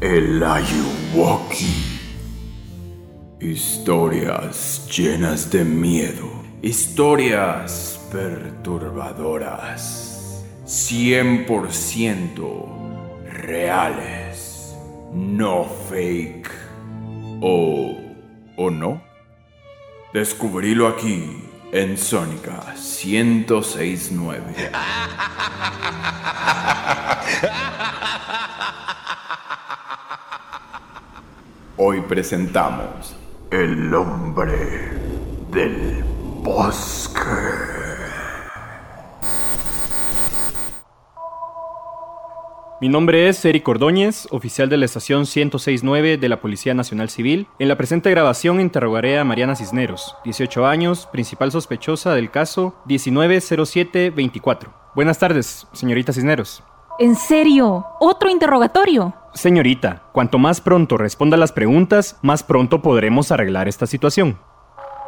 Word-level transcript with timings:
El 0.00 0.44
Ayuwoki. 0.44 1.98
Historias 3.40 4.88
llenas 4.96 5.50
de 5.50 5.64
miedo. 5.64 6.30
Historias 6.62 7.98
perturbadoras. 8.12 10.44
100% 10.64 13.26
reales. 13.28 14.76
No 15.12 15.64
fake. 15.64 16.48
¿O, 17.40 17.96
o 18.56 18.70
no? 18.70 19.02
Descubrílo 20.14 20.86
aquí 20.86 21.42
en 21.72 21.98
Sónica 21.98 22.72
1069. 22.76 24.70
Hoy 31.80 32.00
presentamos 32.00 33.14
El 33.52 33.94
hombre 33.94 34.50
del 35.52 36.02
bosque. 36.42 37.20
Mi 42.80 42.88
nombre 42.88 43.28
es 43.28 43.44
Eric 43.44 43.68
Ordóñez, 43.68 44.26
oficial 44.32 44.68
de 44.68 44.76
la 44.76 44.86
estación 44.86 45.20
1069 45.20 46.16
de 46.16 46.28
la 46.28 46.40
Policía 46.40 46.74
Nacional 46.74 47.10
Civil. 47.10 47.46
En 47.60 47.68
la 47.68 47.76
presente 47.76 48.10
grabación 48.10 48.60
interrogaré 48.60 49.16
a 49.16 49.22
Mariana 49.22 49.54
Cisneros, 49.54 50.16
18 50.24 50.66
años, 50.66 51.06
principal 51.06 51.52
sospechosa 51.52 52.12
del 52.12 52.32
caso 52.32 52.74
190724. 52.86 54.74
Buenas 54.96 55.20
tardes, 55.20 55.68
señorita 55.72 56.12
Cisneros. 56.12 56.64
¿En 56.98 57.14
serio? 57.14 57.86
¿Otro 58.00 58.28
interrogatorio? 58.28 59.14
Señorita, 59.34 60.02
cuanto 60.12 60.38
más 60.38 60.60
pronto 60.60 60.96
responda 60.96 61.36
las 61.36 61.52
preguntas, 61.52 62.18
más 62.22 62.42
pronto 62.42 62.82
podremos 62.82 63.30
arreglar 63.30 63.68
esta 63.68 63.86
situación. 63.86 64.38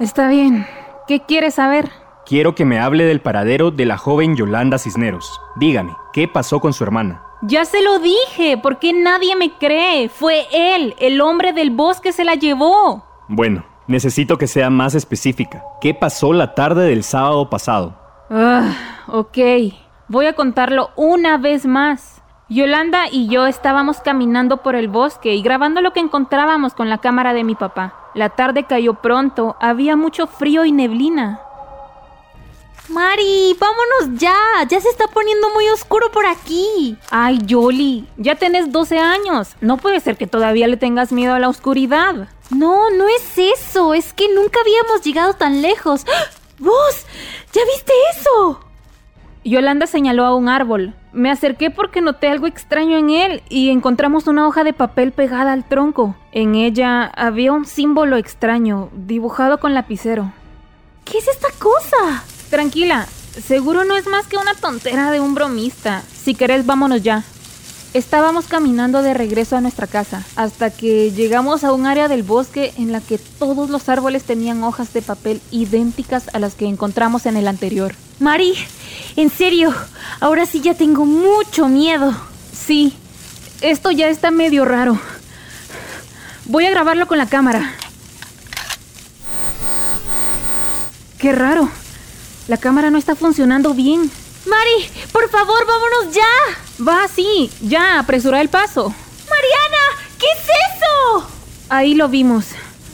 Está 0.00 0.28
bien. 0.28 0.66
¿Qué 1.06 1.20
quieres 1.20 1.54
saber? 1.54 1.90
Quiero 2.26 2.54
que 2.54 2.66
me 2.66 2.78
hable 2.78 3.04
del 3.04 3.22
paradero 3.22 3.70
de 3.70 3.86
la 3.86 3.96
joven 3.96 4.36
Yolanda 4.36 4.78
Cisneros. 4.78 5.40
Dígame, 5.56 5.96
¿qué 6.12 6.28
pasó 6.28 6.60
con 6.60 6.74
su 6.74 6.84
hermana? 6.84 7.22
Ya 7.42 7.64
se 7.64 7.82
lo 7.82 7.98
dije, 8.00 8.58
¿por 8.58 8.78
qué 8.78 8.92
nadie 8.92 9.34
me 9.36 9.52
cree? 9.52 10.08
Fue 10.08 10.46
él, 10.52 10.94
el 10.98 11.20
hombre 11.20 11.52
del 11.52 11.70
bosque 11.70 12.12
se 12.12 12.24
la 12.24 12.34
llevó. 12.34 13.04
Bueno, 13.28 13.64
necesito 13.86 14.36
que 14.36 14.46
sea 14.46 14.70
más 14.70 14.94
específica. 14.94 15.64
¿Qué 15.80 15.94
pasó 15.94 16.32
la 16.32 16.54
tarde 16.54 16.88
del 16.88 17.04
sábado 17.04 17.48
pasado? 17.48 17.96
Ah, 18.28 18.74
ok. 19.06 19.38
Voy 20.08 20.26
a 20.26 20.34
contarlo 20.34 20.90
una 20.96 21.38
vez 21.38 21.64
más. 21.64 22.17
Yolanda 22.50 23.08
y 23.10 23.28
yo 23.28 23.46
estábamos 23.46 24.00
caminando 24.00 24.58
por 24.58 24.74
el 24.74 24.88
bosque 24.88 25.34
y 25.34 25.42
grabando 25.42 25.82
lo 25.82 25.92
que 25.92 26.00
encontrábamos 26.00 26.72
con 26.72 26.88
la 26.88 26.96
cámara 26.96 27.34
de 27.34 27.44
mi 27.44 27.54
papá. 27.54 27.94
La 28.14 28.30
tarde 28.30 28.64
cayó 28.64 28.94
pronto, 28.94 29.56
había 29.60 29.96
mucho 29.96 30.26
frío 30.26 30.64
y 30.64 30.72
neblina. 30.72 31.40
Mari, 32.88 33.54
vámonos 33.60 34.18
ya. 34.18 34.34
Ya 34.66 34.80
se 34.80 34.88
está 34.88 35.08
poniendo 35.08 35.50
muy 35.50 35.68
oscuro 35.68 36.10
por 36.10 36.24
aquí. 36.24 36.96
Ay, 37.10 37.38
Yoli, 37.44 38.08
ya 38.16 38.34
tenés 38.34 38.72
12 38.72 38.98
años. 38.98 39.54
No 39.60 39.76
puede 39.76 40.00
ser 40.00 40.16
que 40.16 40.26
todavía 40.26 40.66
le 40.68 40.78
tengas 40.78 41.12
miedo 41.12 41.34
a 41.34 41.38
la 41.38 41.50
oscuridad. 41.50 42.28
No, 42.48 42.88
no 42.90 43.06
es 43.08 43.36
eso. 43.36 43.92
Es 43.92 44.14
que 44.14 44.34
nunca 44.34 44.60
habíamos 44.60 45.04
llegado 45.04 45.34
tan 45.34 45.60
lejos. 45.60 46.06
¡Vos! 46.58 47.04
¿Ya 47.52 47.60
viste 47.74 47.92
eso? 48.16 48.60
Yolanda 49.44 49.86
señaló 49.86 50.24
a 50.24 50.34
un 50.34 50.48
árbol. 50.48 50.94
Me 51.12 51.30
acerqué 51.30 51.70
porque 51.70 52.00
noté 52.00 52.28
algo 52.28 52.46
extraño 52.46 52.98
en 52.98 53.10
él 53.10 53.42
y 53.48 53.70
encontramos 53.70 54.26
una 54.26 54.46
hoja 54.46 54.62
de 54.62 54.72
papel 54.72 55.12
pegada 55.12 55.52
al 55.52 55.66
tronco. 55.66 56.14
En 56.32 56.54
ella 56.54 57.04
había 57.04 57.52
un 57.52 57.64
símbolo 57.64 58.16
extraño, 58.16 58.90
dibujado 58.92 59.58
con 59.58 59.72
lapicero. 59.72 60.32
¿Qué 61.04 61.18
es 61.18 61.28
esta 61.28 61.48
cosa? 61.58 62.22
Tranquila, 62.50 63.06
seguro 63.42 63.84
no 63.84 63.96
es 63.96 64.06
más 64.06 64.26
que 64.26 64.36
una 64.36 64.54
tontera 64.54 65.10
de 65.10 65.20
un 65.20 65.34
bromista. 65.34 66.02
Si 66.12 66.34
querés, 66.34 66.66
vámonos 66.66 67.02
ya. 67.02 67.24
Estábamos 67.94 68.46
caminando 68.46 69.00
de 69.00 69.14
regreso 69.14 69.56
a 69.56 69.62
nuestra 69.62 69.86
casa, 69.86 70.22
hasta 70.36 70.70
que 70.70 71.10
llegamos 71.10 71.64
a 71.64 71.72
un 71.72 71.86
área 71.86 72.06
del 72.06 72.22
bosque 72.22 72.74
en 72.76 72.92
la 72.92 73.00
que 73.00 73.16
todos 73.16 73.70
los 73.70 73.88
árboles 73.88 74.24
tenían 74.24 74.62
hojas 74.62 74.92
de 74.92 75.00
papel 75.00 75.40
idénticas 75.50 76.28
a 76.34 76.38
las 76.38 76.54
que 76.54 76.66
encontramos 76.66 77.24
en 77.24 77.38
el 77.38 77.48
anterior. 77.48 77.94
Mari, 78.20 78.52
en 79.16 79.30
serio, 79.30 79.74
ahora 80.20 80.46
sí 80.46 80.60
ya 80.60 80.74
tengo 80.74 81.04
mucho 81.06 81.68
miedo. 81.68 82.14
Sí, 82.52 82.96
esto 83.60 83.90
ya 83.90 84.08
está 84.08 84.30
medio 84.30 84.64
raro. 84.64 84.98
Voy 86.44 86.66
a 86.66 86.70
grabarlo 86.70 87.06
con 87.06 87.18
la 87.18 87.26
cámara. 87.26 87.74
Qué 91.18 91.32
raro. 91.32 91.68
La 92.46 92.56
cámara 92.56 92.90
no 92.90 92.98
está 92.98 93.14
funcionando 93.14 93.74
bien. 93.74 94.10
Mari, 94.46 94.90
por 95.12 95.28
favor, 95.28 95.66
vámonos 95.66 96.14
ya. 96.14 96.86
Va, 96.86 97.06
sí, 97.08 97.50
ya, 97.60 97.98
apresura 97.98 98.40
el 98.40 98.48
paso. 98.48 98.94
Mariana, 99.28 100.08
¿qué 100.18 100.26
es 100.26 100.44
eso? 100.44 101.28
Ahí 101.68 101.94
lo 101.94 102.08
vimos. 102.08 102.46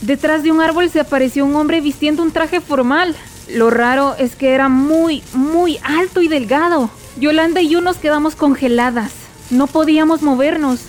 Detrás 0.00 0.42
de 0.42 0.52
un 0.52 0.60
árbol 0.60 0.90
se 0.90 1.00
apareció 1.00 1.44
un 1.44 1.56
hombre 1.56 1.80
vistiendo 1.80 2.22
un 2.22 2.30
traje 2.30 2.60
formal. 2.60 3.16
Lo 3.54 3.70
raro 3.70 4.14
es 4.18 4.36
que 4.36 4.54
era 4.54 4.68
muy, 4.68 5.22
muy 5.32 5.78
alto 5.82 6.22
y 6.22 6.28
delgado. 6.28 6.90
Yolanda 7.18 7.60
y 7.60 7.68
yo 7.68 7.80
nos 7.80 7.96
quedamos 7.96 8.36
congeladas. 8.36 9.12
No 9.50 9.66
podíamos 9.66 10.22
movernos. 10.22 10.84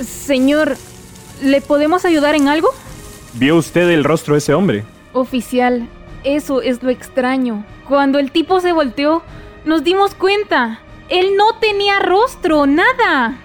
Señor, 0.00 0.76
¿le 1.40 1.60
podemos 1.62 2.04
ayudar 2.04 2.34
en 2.34 2.48
algo? 2.48 2.68
¿Vio 3.34 3.56
usted 3.56 3.88
el 3.88 4.04
rostro 4.04 4.34
de 4.34 4.38
ese 4.38 4.52
hombre? 4.52 4.84
Oficial, 5.14 5.88
eso 6.22 6.60
es 6.60 6.82
lo 6.82 6.90
extraño. 6.90 7.64
Cuando 7.88 8.18
el 8.18 8.30
tipo 8.30 8.60
se 8.60 8.72
volteó, 8.72 9.22
nos 9.64 9.82
dimos 9.82 10.14
cuenta. 10.14 10.80
Él 11.08 11.36
no 11.36 11.56
tenía 11.60 11.98
rostro, 11.98 12.66
nada. 12.66 13.38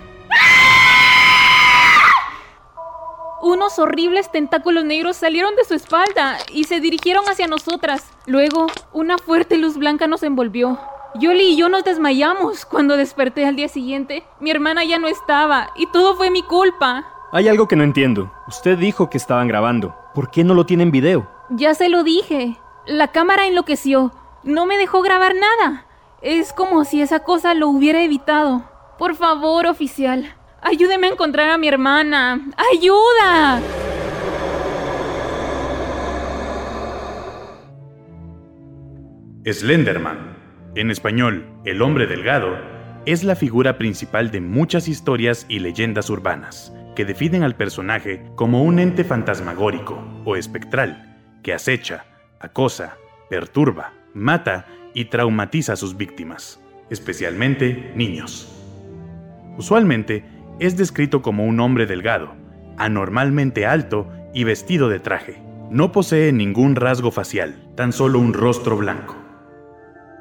Unos 3.47 3.79
horribles 3.79 4.29
tentáculos 4.29 4.83
negros 4.83 5.15
salieron 5.15 5.55
de 5.55 5.63
su 5.63 5.73
espalda 5.73 6.37
y 6.51 6.65
se 6.65 6.81
dirigieron 6.81 7.23
hacia 7.29 7.47
nosotras. 7.47 8.11
Luego, 8.25 8.67
una 8.91 9.17
fuerte 9.17 9.57
luz 9.57 9.77
blanca 9.77 10.05
nos 10.05 10.21
envolvió. 10.23 10.77
Yoli 11.15 11.53
y 11.53 11.55
yo 11.55 11.69
nos 11.69 11.85
desmayamos. 11.85 12.65
Cuando 12.65 12.97
desperté 12.97 13.45
al 13.45 13.55
día 13.55 13.69
siguiente, 13.69 14.25
mi 14.41 14.51
hermana 14.51 14.83
ya 14.83 14.99
no 14.99 15.07
estaba 15.07 15.69
y 15.77 15.87
todo 15.93 16.17
fue 16.17 16.29
mi 16.29 16.43
culpa. 16.43 17.05
Hay 17.31 17.47
algo 17.47 17.69
que 17.69 17.77
no 17.77 17.85
entiendo. 17.85 18.33
Usted 18.49 18.77
dijo 18.77 19.09
que 19.09 19.17
estaban 19.17 19.47
grabando. 19.47 19.95
¿Por 20.13 20.29
qué 20.29 20.43
no 20.43 20.53
lo 20.53 20.65
tiene 20.65 20.83
en 20.83 20.91
video? 20.91 21.31
Ya 21.49 21.73
se 21.73 21.87
lo 21.87 22.03
dije. 22.03 22.57
La 22.85 23.13
cámara 23.13 23.47
enloqueció. 23.47 24.11
No 24.43 24.65
me 24.65 24.77
dejó 24.77 25.01
grabar 25.01 25.33
nada. 25.35 25.85
Es 26.21 26.51
como 26.51 26.83
si 26.83 27.01
esa 27.01 27.21
cosa 27.21 27.53
lo 27.53 27.69
hubiera 27.69 28.01
evitado. 28.01 28.63
Por 28.97 29.15
favor, 29.15 29.67
oficial, 29.67 30.35
ayúdeme 30.61 31.07
a 31.07 31.11
encontrar 31.11 31.49
a 31.49 31.57
mi 31.57 31.67
hermana. 31.67 32.41
¡Ayuda! 32.73 33.61
Slenderman, 39.45 40.35
en 40.75 40.91
español, 40.91 41.45
el 41.63 41.81
hombre 41.81 42.05
delgado, 42.05 42.57
es 43.05 43.23
la 43.23 43.35
figura 43.35 43.77
principal 43.77 44.31
de 44.31 44.41
muchas 44.41 44.89
historias 44.89 45.45
y 45.47 45.59
leyendas 45.59 46.09
urbanas 46.09 46.73
que 46.97 47.05
definen 47.05 47.43
al 47.43 47.55
personaje 47.55 48.23
como 48.35 48.63
un 48.63 48.79
ente 48.79 49.03
fantasmagórico 49.03 50.03
o 50.25 50.35
espectral 50.35 51.17
que 51.43 51.53
acecha, 51.53 52.05
acosa, 52.39 52.97
perturba, 53.29 53.93
mata 54.13 54.65
y 54.93 55.05
traumatiza 55.05 55.73
a 55.73 55.75
sus 55.77 55.95
víctimas, 55.95 56.59
especialmente 56.89 57.93
niños. 57.95 58.53
Usualmente 59.57 60.25
es 60.59 60.77
descrito 60.77 61.21
como 61.21 61.45
un 61.45 61.59
hombre 61.59 61.85
delgado, 61.85 62.33
anormalmente 62.77 63.65
alto 63.65 64.07
y 64.33 64.43
vestido 64.43 64.89
de 64.89 64.99
traje. 64.99 65.41
No 65.69 65.91
posee 65.91 66.31
ningún 66.31 66.75
rasgo 66.75 67.11
facial, 67.11 67.55
tan 67.75 67.91
solo 67.91 68.19
un 68.19 68.33
rostro 68.33 68.77
blanco. 68.77 69.15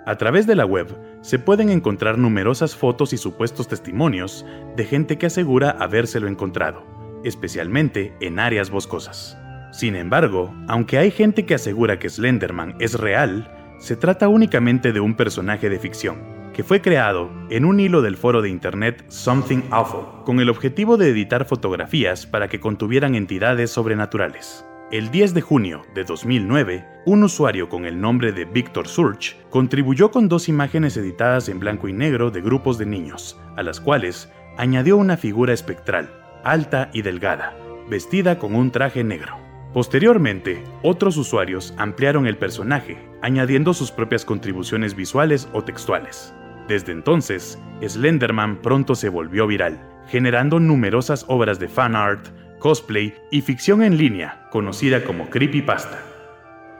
A 0.06 0.16
través 0.16 0.46
de 0.46 0.54
la 0.54 0.66
web 0.66 0.96
se 1.20 1.38
pueden 1.38 1.70
encontrar 1.70 2.18
numerosas 2.18 2.76
fotos 2.76 3.12
y 3.12 3.16
supuestos 3.16 3.66
testimonios 3.66 4.46
de 4.76 4.84
gente 4.84 5.18
que 5.18 5.26
asegura 5.26 5.70
habérselo 5.70 6.28
encontrado, 6.28 6.84
especialmente 7.24 8.14
en 8.20 8.38
áreas 8.38 8.70
boscosas. 8.70 9.36
Sin 9.72 9.96
embargo, 9.96 10.54
aunque 10.68 10.98
hay 10.98 11.10
gente 11.10 11.44
que 11.44 11.54
asegura 11.54 11.98
que 11.98 12.08
Slenderman 12.08 12.76
es 12.78 12.94
real, 12.94 13.52
se 13.78 13.96
trata 13.96 14.28
únicamente 14.28 14.92
de 14.92 15.00
un 15.00 15.16
personaje 15.16 15.68
de 15.68 15.78
ficción, 15.78 16.35
que 16.56 16.64
fue 16.64 16.80
creado 16.80 17.30
en 17.50 17.66
un 17.66 17.80
hilo 17.80 18.00
del 18.00 18.16
foro 18.16 18.40
de 18.40 18.48
internet 18.48 19.04
Something 19.08 19.64
Awful, 19.70 20.24
con 20.24 20.40
el 20.40 20.48
objetivo 20.48 20.96
de 20.96 21.10
editar 21.10 21.44
fotografías 21.44 22.24
para 22.24 22.48
que 22.48 22.60
contuvieran 22.60 23.14
entidades 23.14 23.70
sobrenaturales. 23.70 24.64
El 24.90 25.10
10 25.10 25.34
de 25.34 25.42
junio 25.42 25.82
de 25.94 26.04
2009, 26.04 26.86
un 27.04 27.24
usuario 27.24 27.68
con 27.68 27.84
el 27.84 28.00
nombre 28.00 28.32
de 28.32 28.46
Victor 28.46 28.88
Surge 28.88 29.36
contribuyó 29.50 30.10
con 30.10 30.30
dos 30.30 30.48
imágenes 30.48 30.96
editadas 30.96 31.50
en 31.50 31.60
blanco 31.60 31.88
y 31.88 31.92
negro 31.92 32.30
de 32.30 32.40
grupos 32.40 32.78
de 32.78 32.86
niños, 32.86 33.38
a 33.54 33.62
las 33.62 33.78
cuales 33.78 34.32
añadió 34.56 34.96
una 34.96 35.18
figura 35.18 35.52
espectral, 35.52 36.10
alta 36.42 36.88
y 36.94 37.02
delgada, 37.02 37.54
vestida 37.90 38.38
con 38.38 38.54
un 38.54 38.70
traje 38.70 39.04
negro. 39.04 39.36
Posteriormente, 39.74 40.64
otros 40.82 41.18
usuarios 41.18 41.74
ampliaron 41.76 42.26
el 42.26 42.38
personaje, 42.38 42.96
añadiendo 43.20 43.74
sus 43.74 43.90
propias 43.92 44.24
contribuciones 44.24 44.96
visuales 44.96 45.50
o 45.52 45.62
textuales. 45.62 46.32
Desde 46.68 46.92
entonces, 46.92 47.58
Slenderman 47.80 48.56
pronto 48.60 48.94
se 48.94 49.08
volvió 49.08 49.46
viral, 49.46 49.78
generando 50.08 50.58
numerosas 50.58 51.24
obras 51.28 51.58
de 51.58 51.68
fan 51.68 51.94
art, 51.94 52.26
cosplay 52.58 53.14
y 53.30 53.42
ficción 53.42 53.82
en 53.82 53.96
línea, 53.96 54.48
conocida 54.50 55.04
como 55.04 55.30
creepypasta. 55.30 56.02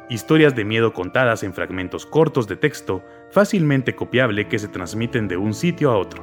Historias 0.09 0.55
de 0.55 0.65
miedo 0.65 0.93
contadas 0.93 1.43
en 1.43 1.53
fragmentos 1.53 2.06
cortos 2.06 2.47
de 2.47 2.56
texto, 2.56 3.05
fácilmente 3.31 3.94
copiable 3.94 4.49
que 4.49 4.59
se 4.59 4.69
transmiten 4.69 5.29
de 5.29 5.37
un 5.37 5.55
sitio 5.55 5.91
a 5.91 5.99
otro. 5.99 6.23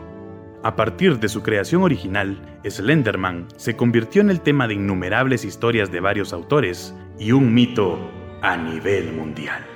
A 0.63 0.77
partir 0.77 1.19
de 1.19 1.27
su 1.27 1.43
creación 1.43 1.83
original, 1.83 2.39
Slenderman 2.65 3.47
se 3.57 3.75
convirtió 3.75 4.21
en 4.21 4.29
el 4.29 4.39
tema 4.39 4.67
de 4.67 4.75
innumerables 4.75 5.43
historias 5.43 5.91
de 5.91 5.99
varios 5.99 6.31
autores 6.31 6.95
y 7.19 7.33
un 7.33 7.53
mito 7.53 7.99
a 8.41 8.55
nivel 8.55 9.11
mundial. 9.11 9.72